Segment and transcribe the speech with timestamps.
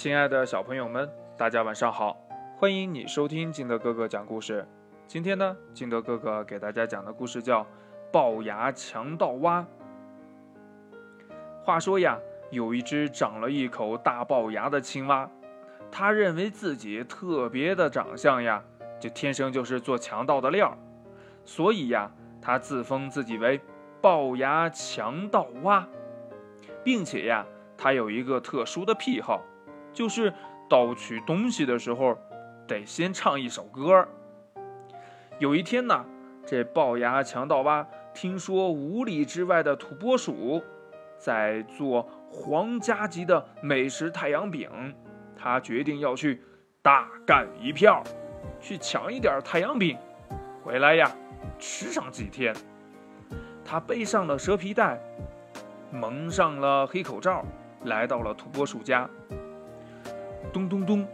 [0.00, 2.16] 亲爱的小朋友们，大家晚上好！
[2.56, 4.64] 欢迎你收听金德哥哥讲故事。
[5.08, 7.62] 今天呢，金德哥哥给大家讲的故事叫
[8.12, 9.66] 《龅牙强盗蛙》。
[11.64, 12.16] 话说呀，
[12.52, 15.28] 有一只长了一口大龅牙的青蛙，
[15.90, 18.62] 它认为自己特别的长相呀，
[19.00, 20.78] 就天生就是做强盗的料，
[21.44, 22.08] 所以呀，
[22.40, 23.60] 它自封自己为
[24.00, 25.88] 龅牙强盗蛙，
[26.84, 27.44] 并且呀，
[27.76, 29.42] 它有一个特殊的癖好。
[29.92, 30.32] 就是
[30.68, 32.16] 盗取东西的时候，
[32.66, 34.06] 得先唱一首歌。
[35.38, 36.04] 有一天呢，
[36.46, 40.62] 这龅牙强盗蛙听说五里之外的土拨鼠
[41.16, 44.68] 在做皇家级的美食太阳饼，
[45.36, 46.42] 他决定要去
[46.82, 48.02] 大干一票，
[48.60, 49.96] 去抢一点太阳饼
[50.62, 51.10] 回来呀，
[51.58, 52.54] 吃上几天。
[53.64, 54.98] 他背上了蛇皮袋，
[55.92, 57.44] 蒙上了黑口罩，
[57.84, 59.08] 来到了土拨鼠家。
[60.52, 61.06] 咚咚咚！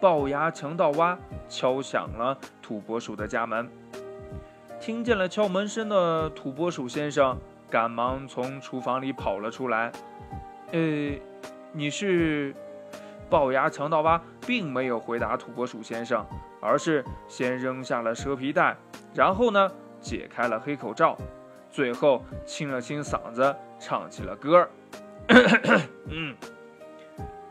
[0.00, 3.68] 龅牙强盗蛙敲响了土拨鼠的家门。
[4.78, 7.38] 听见了敲门声的土拨鼠先生，
[7.70, 9.90] 赶忙从厨房里跑了出来。
[10.72, 10.78] 呃，
[11.72, 12.54] 你是？
[13.28, 16.24] 龅牙强盗蛙并没有回答土拨鼠先生，
[16.60, 18.76] 而是先扔下了蛇皮袋，
[19.12, 21.16] 然后呢，解开了黑口罩，
[21.68, 24.68] 最后清了清嗓子，唱起了歌。
[26.06, 26.36] 嗯。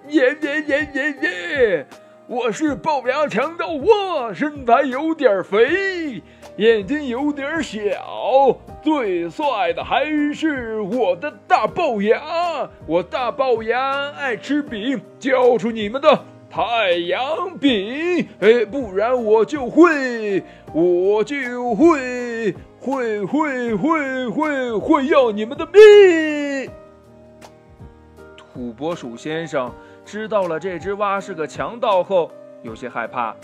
[0.09, 1.86] 耶耶耶耶耶！
[2.28, 6.22] 我是龅牙强盗蛙，身材有点肥，
[6.58, 12.70] 眼睛有点小，最帅的还是我的大龅牙。
[12.88, 16.19] 我大龅牙爱吃饼，交出你们的
[16.50, 26.69] 太阳饼，哎，不然我就会，我就会，会会会会会要你们的命。
[28.53, 29.72] 土拨鼠先生。
[30.06, 33.36] 知道了这只蛙是个强盗后，有些害怕。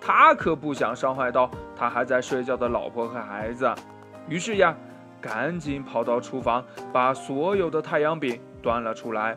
[0.00, 3.70] 他可不想伤害到他还在睡觉的老婆和孩子，
[4.28, 4.74] 于是呀，
[5.20, 9.36] 赶紧跑到厨房，把所有的太阳饼端了出来。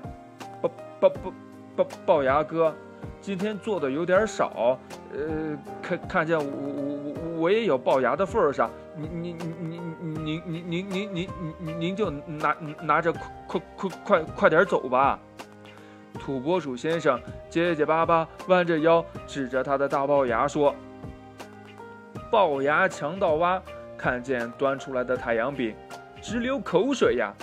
[0.61, 0.69] 龅
[1.01, 1.33] 龅龅
[1.75, 2.73] 龅龅牙哥，
[3.19, 4.79] 今天做的有点少，
[5.11, 9.81] 呃，看看见我我我我也有龅牙的份儿上，您您您
[10.23, 11.29] 您您您您您
[11.59, 15.19] 您您就拿拿着快快快快快点走吧。
[16.19, 17.19] 土拨鼠先生
[17.49, 20.73] 结结巴巴，弯着腰，指着他的大龅牙说
[22.31, 23.61] ：“龅牙强盗蛙
[23.97, 25.75] 看见端出来的太阳饼，
[26.21, 27.33] 直流口水呀，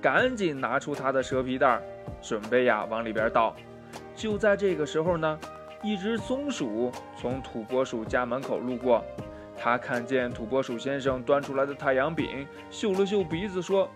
[0.00, 1.80] 赶紧拿出他的蛇皮袋，
[2.20, 3.54] 准备呀往里边倒。
[4.14, 5.38] 就在这个时候呢，
[5.82, 9.04] 一只松鼠从土拨鼠家门口路过，
[9.56, 13.88] 他看见土拨鼠先生端出来的太阳饼，嗅了嗅鼻子，说：‘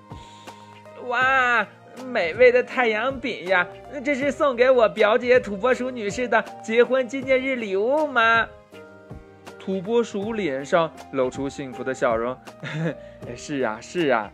[1.09, 1.67] 哇！’”
[2.06, 3.66] 美味的太阳饼呀，
[4.05, 8.49] 这是送给我表姐土拨鼠女士的结婚纪念日礼物吗？
[9.59, 12.37] 土拨鼠脸上露出幸福的笑容。
[13.37, 14.31] 是啊，是啊。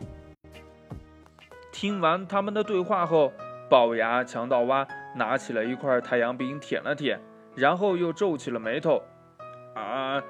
[1.73, 3.33] 听完他们的对话后，
[3.69, 7.21] 龅牙强盗蛙拿起了一块太阳饼舔了舔，
[7.55, 9.03] 然后又皱起了眉头。
[9.75, 10.23] 啊，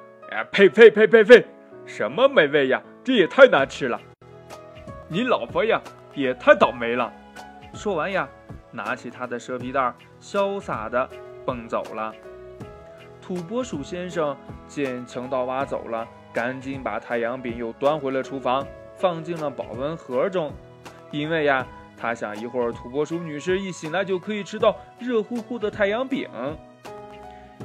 [0.50, 1.44] 呸呸呸呸呸！
[1.84, 2.82] 什么美味呀？
[3.04, 4.00] 这也太难吃了。
[5.08, 5.80] 你老婆呀？
[6.14, 7.12] 也太倒霉了！
[7.72, 8.28] 说完呀，
[8.70, 11.08] 拿起他的蛇皮袋，潇洒地
[11.44, 12.12] 蹦走了。
[13.20, 14.36] 土拨鼠先生
[14.68, 18.66] 见强盗蛙走了，赶紧把太阳饼又端回了厨房，
[18.96, 20.52] 放进了保温盒中，
[21.10, 21.66] 因为呀，
[21.96, 26.28] 他想一会儿土拨鼠女士一醒来就可以吃到热乎乎的太阳饼。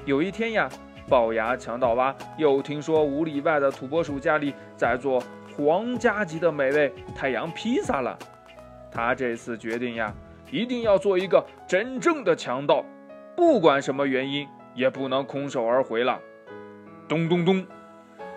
[0.05, 0.69] 有一天呀，
[1.09, 5.21] 龅牙强盗蛙又听说五里外的土拨鼠家里在做
[5.55, 8.17] 皇家级的美味太阳披萨了。
[8.91, 10.13] 他这次决定呀，
[10.51, 12.83] 一定要做一个真正的强盗，
[13.35, 16.19] 不管什么原因，也不能空手而回了。
[17.07, 17.65] 咚咚咚，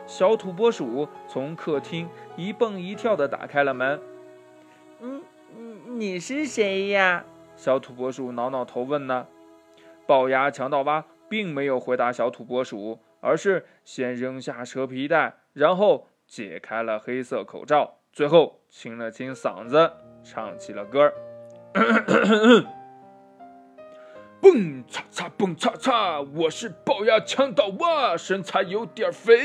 [0.07, 4.01] 小土拨鼠从客厅一蹦一跳地打开了门。
[5.01, 5.23] 嗯，
[5.99, 7.25] 你是谁呀？
[7.57, 9.27] 小土拨鼠挠挠头问呢。
[10.07, 19.90] 龅牙强盗蛙并没有回答小土拨鼠，而是先扔下蛇皮袋，然后解开了黑色口罩，最后清了清嗓子。
[20.22, 21.12] 唱起了歌儿，
[24.40, 29.37] 蹦擦擦蹦擦擦，我是龅牙强盗蛙，身材有点肥，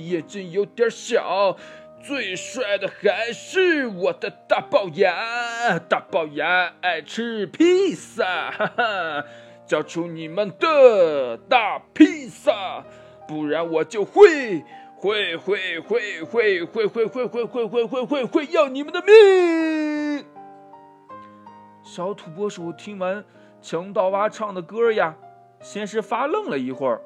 [0.00, 1.56] 眼睛有点小，
[2.02, 9.24] 最帅的还是我的大龅牙，大龅牙爱吃披萨，哈哈，
[9.66, 12.82] 交出你们的大披萨，
[13.28, 14.64] 不然我就会。
[15.00, 20.26] 会会会会会会会会会会会会会要你们的命！
[21.84, 23.24] 小土拨鼠听完
[23.62, 25.14] 强盗蛙唱的歌呀，
[25.60, 27.00] 先是发愣了一会儿，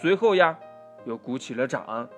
[0.00, 0.58] 随后呀，
[1.04, 2.08] 又鼓起了掌。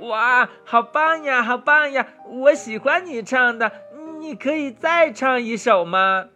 [0.00, 2.06] 哇，好棒呀，好棒呀！
[2.28, 3.72] 我喜欢你唱的，
[4.18, 6.28] 你可以再唱一首吗？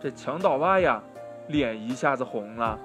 [0.00, 1.02] 这强盗蛙呀，
[1.48, 2.78] 脸一下子红了，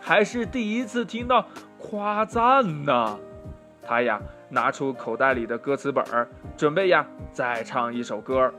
[0.00, 1.46] 还是第一次听到
[1.78, 3.16] 夸赞呢。
[3.90, 4.20] 他呀，
[4.50, 8.54] 拿出口袋里的歌词本儿，准备呀再唱一首歌。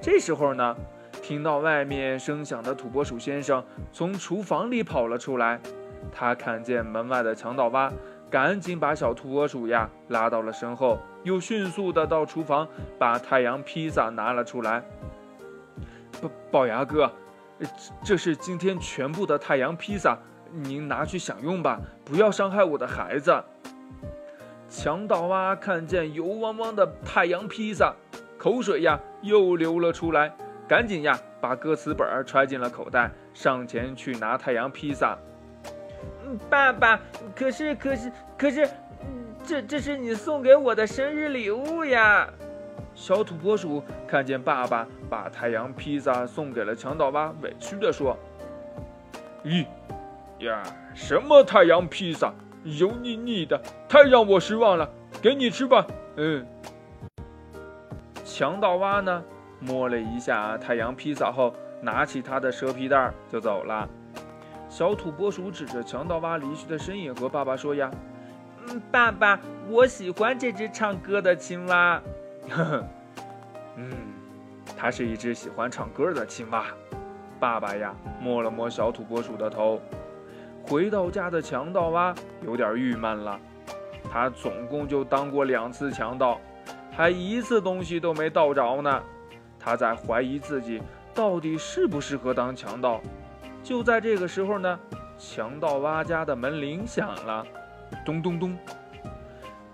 [0.00, 0.74] 这时候呢，
[1.20, 3.62] 听到外面声响的土拨鼠先生
[3.92, 5.60] 从厨房里跑了出来，
[6.10, 7.92] 他看见门外的强盗蛙。
[8.30, 12.66] 赶紧把小土拨鼠呀拉到了身后，又迅速的到厨房
[12.98, 14.82] 把太阳披萨拿了出来。
[16.22, 17.12] 龅龅牙哥，
[18.02, 20.18] 这是今天全部的太阳披萨，
[20.52, 23.44] 您拿去享用吧，不要伤害我的孩子。
[24.68, 27.94] 强盗蛙看见油汪汪的太阳披萨，
[28.36, 30.30] 口水呀又流了出来，
[30.68, 35.16] 赶紧呀把歌词本揣进了口袋，上前去拿太阳披萨。
[36.50, 37.00] 爸爸，
[37.34, 38.68] 可是可是可是，
[39.42, 42.28] 这这是你送给我的生日礼物呀！
[42.94, 48.14] 小土拨鼠看见爸爸把太阳披萨送给了强盗蛙，委屈地说
[49.44, 49.64] ：“咦
[50.40, 50.62] 呀，
[50.94, 52.34] 什么太阳披萨，
[52.76, 54.88] 油腻腻的，太让我失望了。
[55.22, 55.86] 给你吃吧。”
[56.16, 56.46] 嗯。
[58.24, 59.22] 强盗蛙呢，
[59.58, 63.88] 摸了一下太阳披萨后，拿起他的蛇皮袋就走了。
[64.68, 67.90] 小土拨鼠指着强盗蛙离去的身影和爸爸说：“呀，
[68.66, 69.40] 嗯，爸爸，
[69.70, 72.02] 我喜欢这只唱歌的青蛙。
[72.50, 72.84] 呵呵，
[73.76, 73.90] 嗯，
[74.76, 76.66] 它是一只喜欢唱歌的青蛙。”
[77.40, 79.80] 爸爸呀，摸了摸小土拨鼠的头。
[80.68, 83.40] 回到家的强盗蛙有点郁闷了，
[84.12, 86.38] 他总共就当过两次强盗，
[86.94, 89.02] 还一次东西都没盗着呢。
[89.58, 90.82] 他在怀疑自己
[91.14, 93.00] 到底适不适合当强盗。
[93.62, 94.78] 就在这个时候呢，
[95.16, 97.46] 强盗蛙家的门铃响了，
[98.04, 98.56] 咚咚咚。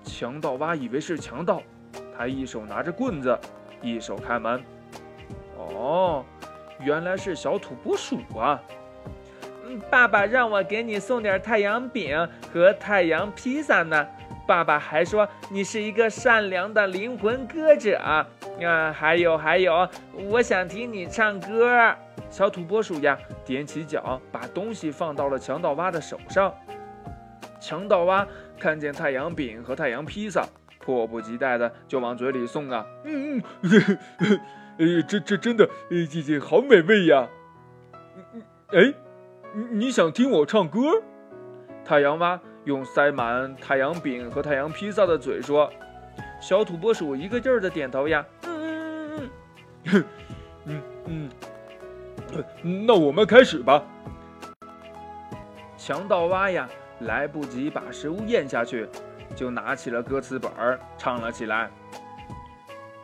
[0.04, 1.60] 强盗蛙以为是强盗，
[2.16, 3.36] 他一手拿着棍子，
[3.82, 4.62] 一手开门。
[5.58, 6.24] 哦，
[6.80, 8.60] 原来是小土拨鼠啊！
[9.90, 14.06] 爸爸让我给你送点太阳饼和太阳披萨呢。
[14.46, 18.26] 爸爸还说你是一个善良的灵魂歌者啊，
[18.92, 19.88] 还有还有，
[20.28, 21.94] 我想听你唱歌。
[22.28, 26.52] 小土拨鼠呀，踮起脚，把东西放到了强盗蛙的手上。
[27.60, 28.26] 强盗蛙
[28.58, 30.46] 看见太阳饼和太阳披萨，
[30.78, 32.84] 迫不及待的就往嘴里送啊！
[33.04, 34.40] 嗯嗯，
[34.78, 37.26] 呃，这这真的，这这好美味呀！
[38.16, 38.42] 嗯嗯
[38.72, 38.92] 哎，
[39.54, 40.80] 你想听我唱歌？
[41.84, 45.70] 太阳蛙用塞满太阳饼和太阳披萨的嘴说。
[46.40, 48.24] 小土拨鼠一个劲儿的点头呀。
[48.42, 49.30] 嗯嗯
[49.84, 50.04] 嗯
[50.64, 51.30] 嗯，嗯
[52.32, 52.84] 嗯。
[52.86, 53.80] 那我们开始吧。
[55.76, 56.68] 强盗蛙呀，
[57.00, 58.88] 来不及把食物咽下去，
[59.36, 61.70] 就拿起了歌词本儿唱了起来。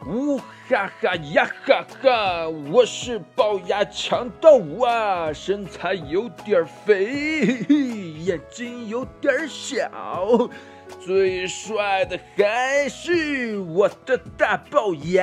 [0.07, 7.05] 呜哈哈呀哈哈，我是龅牙强盗啊，身材有点肥，
[8.25, 9.91] 眼睛有点小。
[11.01, 15.23] 最帅的还是我的大龅牙，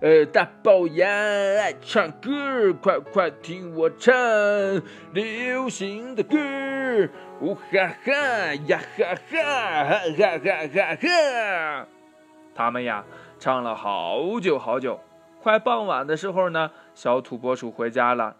[0.00, 4.12] 呃，大龅牙爱唱歌，快快听我唱
[5.12, 6.36] 流行的歌，
[7.40, 11.86] 呜哈哈呀哈哈哈哈哈哈哈！
[12.54, 13.04] 他们呀
[13.42, 15.00] 唱了好久好久，
[15.42, 18.36] 快傍晚的时候呢，小土拨鼠回家了。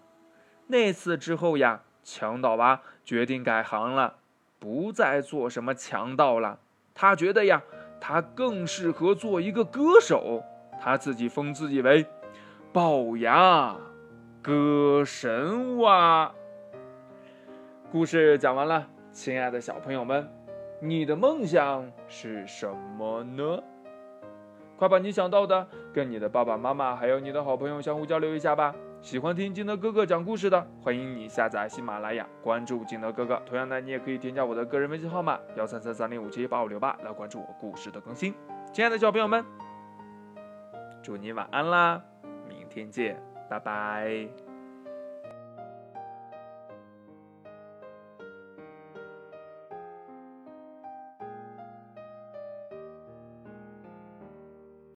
[0.68, 4.18] 那次之后呀，强盗蛙决定改行了。
[4.60, 6.60] 不再做什么强盗了，
[6.94, 7.64] 他觉得呀，
[8.00, 10.44] 他更适合做一个歌手。
[10.80, 12.06] 他自己封自己为
[12.72, 13.74] 龅牙
[14.40, 16.30] 歌神蛙。
[17.90, 20.32] 故事讲完了，亲爱的小朋友们，
[20.78, 23.60] 你的梦想是什么呢？
[24.82, 28.74] 快把你想到的跟你的爸爸妈妈还有你的好朋友相互交流一下吧。
[29.00, 33.40] 喜欢听金德哥哥讲故事的，欢迎你下载喜马拉雅，关注金德哥哥。
[33.46, 38.34] 同样呢，你也可以添加我的个人微信号码幺三三三零五七八五六八来关注我故事的更新。
[38.72, 39.44] 亲爱的小朋友们，
[41.00, 42.02] 祝你晚安啦，
[42.48, 44.41] 明天见，拜拜。